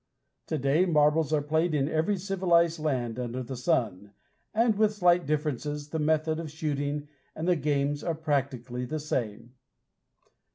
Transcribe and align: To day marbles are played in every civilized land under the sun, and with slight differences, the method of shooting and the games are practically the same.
To 0.47 0.57
day 0.57 0.87
marbles 0.87 1.31
are 1.31 1.43
played 1.43 1.75
in 1.75 1.87
every 1.87 2.17
civilized 2.17 2.79
land 2.79 3.19
under 3.19 3.43
the 3.43 3.55
sun, 3.55 4.13
and 4.51 4.75
with 4.75 4.95
slight 4.95 5.27
differences, 5.27 5.89
the 5.89 5.99
method 5.99 6.39
of 6.39 6.49
shooting 6.49 7.07
and 7.35 7.47
the 7.47 7.55
games 7.55 8.03
are 8.03 8.15
practically 8.15 8.85
the 8.85 8.97
same. 8.99 9.53